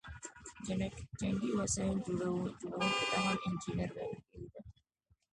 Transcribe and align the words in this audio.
جنګي 1.19 1.51
وسایل 1.59 1.97
جوړوونکو 2.05 2.67
ته 3.09 3.15
هم 3.25 3.35
انجینر 3.47 3.89
ویل 3.95 4.15
کیده. 4.29 4.59